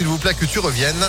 s'il 0.00 0.08
vous 0.08 0.16
plaît, 0.16 0.32
que 0.32 0.46
tu 0.46 0.58
reviennes. 0.60 1.04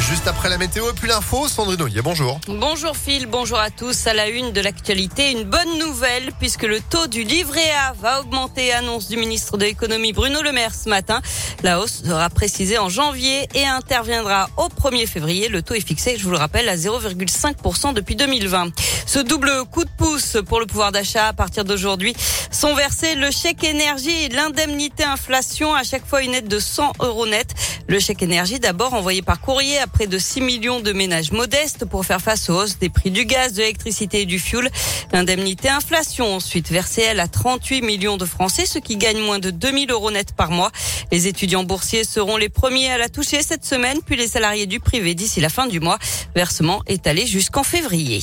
Juste 0.00 0.26
après 0.26 0.48
la 0.48 0.58
météo 0.58 0.90
et 0.90 0.92
puis 0.92 1.08
l'info, 1.08 1.46
Sandrine 1.48 1.80
Ollier, 1.80 2.02
bonjour. 2.02 2.40
Bonjour 2.48 2.96
Phil, 2.96 3.26
bonjour 3.26 3.58
à 3.58 3.70
tous. 3.70 4.08
À 4.08 4.12
la 4.12 4.28
une 4.28 4.50
de 4.52 4.60
l'actualité, 4.60 5.30
une 5.30 5.44
bonne 5.44 5.78
nouvelle 5.78 6.32
puisque 6.40 6.64
le 6.64 6.80
taux 6.80 7.06
du 7.06 7.22
livret 7.22 7.70
A 7.86 7.92
va 7.92 8.20
augmenter, 8.20 8.72
annonce 8.72 9.08
du 9.08 9.16
ministre 9.16 9.56
de 9.56 9.64
l'économie 9.64 10.12
Bruno 10.12 10.42
Le 10.42 10.52
Maire 10.52 10.74
ce 10.74 10.88
matin. 10.88 11.22
La 11.62 11.80
hausse 11.80 12.02
sera 12.04 12.28
précisée 12.28 12.76
en 12.76 12.88
janvier 12.88 13.48
et 13.54 13.66
interviendra 13.66 14.50
au 14.56 14.66
1er 14.66 15.06
février. 15.06 15.48
Le 15.48 15.62
taux 15.62 15.74
est 15.74 15.86
fixé, 15.86 16.16
je 16.18 16.24
vous 16.24 16.32
le 16.32 16.38
rappelle, 16.38 16.68
à 16.68 16.76
0,5% 16.76 17.94
depuis 17.94 18.16
2020. 18.16 18.72
Ce 19.06 19.20
double 19.20 19.64
coup 19.70 19.84
de 19.84 19.90
pouce 19.96 20.38
pour 20.46 20.58
le 20.58 20.66
pouvoir 20.66 20.90
d'achat 20.90 21.28
à 21.28 21.32
partir 21.32 21.64
d'aujourd'hui 21.64 22.14
sont 22.50 22.74
versés 22.74 23.14
le 23.14 23.30
chèque 23.30 23.64
énergie 23.64 24.24
et 24.24 24.28
l'indemnité 24.28 25.04
inflation, 25.04 25.74
à 25.74 25.82
chaque 25.82 26.06
fois 26.06 26.22
une 26.22 26.34
aide 26.34 26.48
de 26.48 26.58
100 26.58 26.92
euros 27.00 27.26
net. 27.26 27.54
Le 27.86 28.00
chèque 28.00 28.22
énergie 28.22 28.58
d'abord 28.58 28.94
envoyé 28.94 29.20
par 29.20 29.40
courrier 29.40 29.78
à 29.78 29.86
près 29.86 30.06
de 30.06 30.18
6 30.18 30.40
millions 30.40 30.80
de 30.80 30.92
ménages 30.92 31.32
modestes 31.32 31.84
pour 31.84 32.04
faire 32.06 32.20
face 32.20 32.48
aux 32.48 32.54
hausses 32.54 32.78
des 32.78 32.88
prix 32.88 33.10
du 33.10 33.26
gaz, 33.26 33.52
de 33.52 33.58
l'électricité 33.58 34.22
et 34.22 34.26
du 34.26 34.38
fioul. 34.38 34.70
L'indemnité 35.12 35.68
inflation 35.68 36.34
ensuite 36.34 36.70
versée 36.70 37.02
elle 37.02 37.20
à 37.20 37.28
38 37.28 37.82
millions 37.82 38.16
de 38.16 38.24
Français, 38.24 38.64
ceux 38.64 38.80
qui 38.80 38.96
gagnent 38.96 39.22
moins 39.22 39.38
de 39.38 39.50
2000 39.50 39.90
euros 39.90 40.10
net 40.10 40.32
par 40.34 40.50
mois. 40.50 40.70
Les 41.12 41.26
étudiants 41.26 41.64
boursiers 41.64 42.04
seront 42.04 42.36
les 42.36 42.48
premiers 42.48 42.90
à 42.90 42.98
la 42.98 43.08
toucher 43.08 43.42
cette 43.42 43.64
semaine, 43.64 43.98
puis 44.04 44.16
les 44.16 44.28
salariés 44.28 44.66
du 44.66 44.80
privé 44.80 45.14
d'ici 45.14 45.40
la 45.40 45.50
fin 45.50 45.66
du 45.66 45.80
mois. 45.80 45.98
Versement 46.34 46.82
étalé 46.86 47.26
jusqu'en 47.26 47.62
février. 47.62 48.22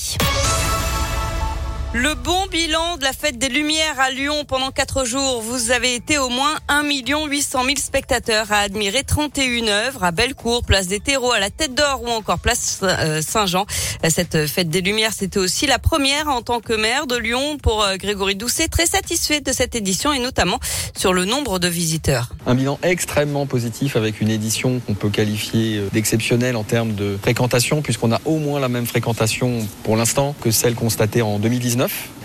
Le 1.94 2.14
bon 2.14 2.48
bilan 2.50 2.96
de 2.96 3.04
la 3.04 3.12
fête 3.12 3.38
des 3.38 3.50
Lumières 3.50 4.00
à 4.00 4.12
Lyon 4.12 4.46
pendant 4.48 4.72
quatre 4.72 5.04
jours. 5.04 5.42
Vous 5.42 5.72
avez 5.72 5.94
été 5.94 6.18
au 6.18 6.30
moins 6.30 6.56
1 6.70 6.84
800 6.86 7.66
000 7.66 7.76
spectateurs 7.76 8.50
à 8.50 8.60
admirer 8.60 9.04
31 9.04 9.68
œuvres 9.68 10.02
à 10.06 10.12
Bellecour, 10.12 10.64
place 10.64 10.88
des 10.88 11.02
terreaux, 11.02 11.34
à 11.34 11.40
la 11.42 11.50
Tête 11.50 11.76
d'Or 11.76 12.04
ou 12.04 12.08
encore 12.08 12.40
place 12.40 12.80
euh, 12.84 13.22
Saint-Jean. 13.22 13.66
Cette 14.08 14.48
fête 14.48 14.70
des 14.70 14.80
Lumières, 14.80 15.12
c'était 15.12 15.38
aussi 15.40 15.68
la 15.68 15.80
première 15.80 16.30
en 16.30 16.42
tant 16.42 16.62
que 16.62 16.72
maire 16.72 17.08
de 17.08 17.18
Lyon 17.18 17.58
pour 17.62 17.84
euh, 17.84 17.98
Grégory 17.98 18.36
Doucet, 18.36 18.70
très 18.70 18.86
satisfait 18.86 19.42
de 19.42 19.52
cette 19.52 19.76
édition 19.76 20.14
et 20.14 20.20
notamment 20.20 20.62
sur 20.96 21.12
le 21.12 21.26
nombre 21.26 21.60
de 21.60 21.68
visiteurs. 21.68 22.30
Un 22.46 22.56
bilan 22.56 22.80
extrêmement 22.84 23.46
positif 23.46 23.98
avec 23.98 24.22
une 24.22 24.30
édition 24.30 24.80
qu'on 24.80 24.94
peut 24.94 25.10
qualifier 25.10 25.80
euh, 25.80 25.90
d'exceptionnelle 25.92 26.56
en 26.56 26.64
termes 26.64 26.94
de 26.94 27.18
fréquentation 27.22 27.82
puisqu'on 27.82 28.14
a 28.14 28.22
au 28.24 28.38
moins 28.38 28.62
la 28.62 28.70
même 28.70 28.86
fréquentation 28.86 29.68
pour 29.84 29.98
l'instant 29.98 30.34
que 30.40 30.52
celle 30.52 30.76
constatée 30.76 31.22
en 31.22 31.38
2019. 31.38 31.81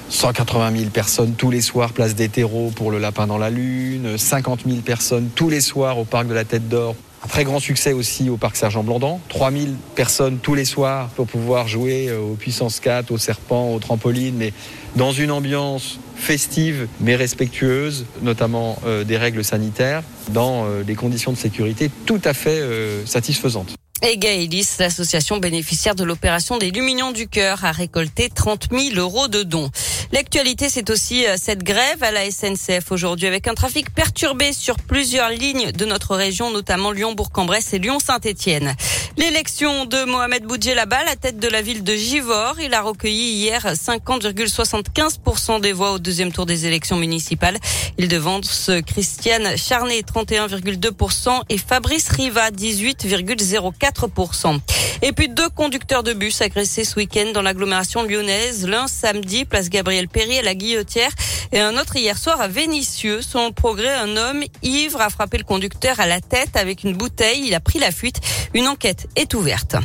180 0.09 0.77
000 0.77 0.91
personnes 0.91 1.35
tous 1.35 1.51
les 1.51 1.61
soirs, 1.61 1.93
place 1.93 2.15
des 2.15 2.29
terreaux 2.29 2.71
pour 2.75 2.91
le 2.91 2.99
lapin 2.99 3.27
dans 3.27 3.39
la 3.39 3.51
lune, 3.51 4.17
50 4.17 4.61
000 4.67 4.81
personnes 4.81 5.29
tous 5.35 5.51
les 5.51 5.61
soirs 5.61 5.99
au 5.99 6.05
parc 6.05 6.29
de 6.29 6.35
la 6.35 6.45
Tête 6.45 6.69
d'Or. 6.69 6.95
Un 7.25 7.29
très 7.29 7.45
grand 7.45 7.59
succès 7.59 7.93
aussi 7.93 8.31
au 8.31 8.37
parc 8.37 8.57
Sergent 8.57 8.85
Blandan. 8.85 9.19
3000 9.31 9.75
personnes 9.97 10.39
tous 10.39 10.55
les 10.55 10.65
soirs 10.65 11.09
pour 11.09 11.27
pouvoir 11.27 11.67
jouer 11.67 12.09
euh, 12.09 12.21
aux 12.21 12.35
puissances 12.35 12.79
4, 12.79 13.11
aux 13.11 13.19
serpents, 13.19 13.75
aux 13.75 13.79
trampolines, 13.81 14.37
mais 14.37 14.53
dans 14.95 15.11
une 15.11 15.33
ambiance 15.33 15.99
festive 16.15 16.87
mais 17.01 17.17
respectueuse, 17.17 18.07
notamment 18.23 18.79
euh, 18.87 19.03
des 19.03 19.17
règles 19.17 19.43
sanitaires, 19.43 20.03
dans 20.31 20.67
euh, 20.67 20.83
des 20.85 20.95
conditions 20.95 21.33
de 21.33 21.37
sécurité 21.37 21.91
tout 22.05 22.21
à 22.25 22.33
fait 22.33 22.63
satisfaisantes. 23.07 23.75
Et 24.03 24.19
Gaëlis, 24.19 24.77
l'association 24.79 25.39
bénéficiaire 25.39 25.95
de 25.95 26.05
l'opération 26.05 26.59
des 26.59 26.71
Lumignons 26.71 27.13
du 27.13 27.29
Cœur, 27.29 27.65
a 27.65 27.73
récolté 27.73 28.29
30 28.29 28.69
000 28.71 28.97
euros 28.97 29.27
de 29.29 29.43
dons. 29.43 29.71
L'actualité, 30.13 30.69
c'est 30.69 30.89
aussi 30.91 31.27
euh, 31.27 31.35
cette 31.37 31.65
grève 31.65 32.03
à 32.03 32.13
la 32.13 32.31
SNCF 32.31 32.93
aujourd'hui 32.93 33.27
avec 33.27 33.49
un 33.49 33.55
trafic 33.55 33.93
perturbé 33.93 34.53
sur 34.53 34.77
plusieurs 34.77 35.31
lignes 35.31 35.73
de 35.73 35.85
notre 35.85 36.15
région, 36.15 36.53
notamment 36.53 36.93
Lyon-Bourg-en-Bresse 36.93 37.73
et 37.73 37.79
Lyon-Saint-Étienne. 37.79 38.77
L'élection 39.17 39.87
de 39.87 40.05
Mohamed 40.05 40.45
Boudjelaba, 40.45 41.03
la 41.05 41.17
tête 41.17 41.39
de 41.39 41.49
la 41.49 41.63
ville 41.63 41.83
de 41.83 41.95
Givor, 41.95 42.57
il 42.61 42.75
a 42.75 42.83
recueilli 42.83 43.33
hier 43.33 43.65
50,75% 43.65 45.61
des 45.61 45.73
voix 45.73 45.93
au 45.93 45.99
deuxième 45.99 46.33
tour 46.33 46.45
des 46.45 46.67
élections 46.67 46.97
municipales. 46.97 47.57
Il 47.99 48.09
devance 48.09 48.71
Christiane 48.87 49.57
Charnet, 49.57 50.03
31,2% 50.03 51.41
et 51.49 51.57
Fabrice 51.57 52.11
Riva, 52.11 52.51
18,04%. 52.51 54.61
Et 55.03 55.13
puis 55.13 55.29
deux 55.29 55.49
conducteurs 55.49 56.03
de 56.03 56.13
bus 56.13 56.43
agressés 56.43 56.85
ce 56.85 56.97
week-end 56.97 57.31
dans 57.33 57.43
l'agglomération 57.43 58.03
lyonnaise. 58.03 58.67
L'un 58.67 58.87
samedi, 58.87 59.47
place 59.47 59.71
Gabriel 59.71 59.96
Perry 60.05 60.39
à 60.39 60.43
la 60.43 60.55
Guillotière 60.55 61.11
et 61.53 61.61
un 61.61 61.77
autre 61.77 61.97
hier 61.97 62.19
soir 62.19 62.41
à 62.41 62.49
Vénissieux. 62.49 63.23
Son 63.23 63.53
progrès, 63.53 63.95
un 63.95 64.17
homme 64.17 64.45
ivre 64.63 65.01
a 65.01 65.11
frappé 65.11 65.39
le 65.39 65.45
conducteur 65.45 65.99
à 66.01 66.07
la 66.07 66.21
tête 66.21 66.57
avec 66.57 66.85
une 66.85 66.95
bouteille. 66.95 67.45
Il 67.47 67.55
a 67.55 67.61
pris 67.61 67.79
la 67.79 67.91
fuite. 67.91 68.21
Une 68.55 68.69
enquête 68.69 69.09
est 69.17 69.35
ouverte. 69.35 69.77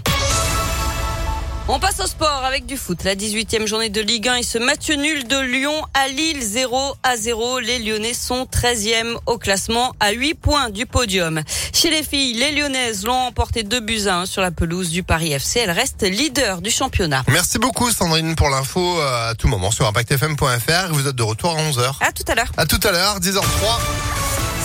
On 1.74 1.80
passe 1.80 2.02
au 2.02 2.06
sport 2.06 2.44
avec 2.44 2.66
du 2.66 2.76
foot. 2.76 3.06
La 3.06 3.16
18e 3.16 3.66
journée 3.66 3.88
de 3.88 4.02
Ligue 4.02 4.28
1 4.28 4.36
et 4.36 4.44
ce 4.44 4.58
match 4.58 4.90
nul 4.90 5.26
de 5.26 5.40
Lyon 5.40 5.74
à 5.94 6.10
Lille 6.10 6.44
0 6.44 6.96
à 7.02 7.16
0. 7.16 7.60
Les 7.60 7.80
Lyonnais 7.80 8.14
sont 8.14 8.44
13e 8.44 9.16
au 9.26 9.38
classement 9.38 9.94
à 10.02 10.12
8 10.12 10.34
points 10.34 10.70
du 10.70 10.86
podium. 10.86 11.42
Chez 11.74 11.90
les 11.90 12.04
filles, 12.04 12.34
les 12.34 12.52
Lyonnaises 12.52 13.06
l'ont 13.06 13.14
emporté 13.14 13.64
2 13.64 13.80
buts 13.80 14.02
à 14.08 14.18
1 14.18 14.26
sur 14.26 14.42
la 14.42 14.52
pelouse 14.52 14.90
du 14.90 15.04
Paris 15.04 15.32
FC. 15.32 15.60
Elles 15.60 15.72
restent 15.72 16.04
leader 16.04 16.62
du 16.62 16.72
championnat. 16.72 17.24
Merci 17.30 17.58
beaucoup 17.58 17.90
Sandrine 17.90 18.36
pour 18.36 18.50
l'info 18.50 19.00
euh, 19.00 19.30
à 19.30 19.36
tout 19.36 19.48
moment 19.48 19.72
sur 19.72 19.88
impactfm.fr. 19.88 20.92
Vous 20.92 21.08
êtes 21.08 21.16
de 21.16 21.24
retour 21.24 21.58
à 21.58 21.62
11h. 21.62 21.94
À 22.02 22.12
tout 22.12 22.26
à 22.28 22.36
l'heure. 22.36 22.52
À 22.58 22.66
tout 22.66 22.82
à 22.84 22.92
l'heure, 22.92 23.22
10h03. 23.22 23.80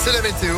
C'est 0.03 0.11
la 0.11 0.21
météo. 0.21 0.57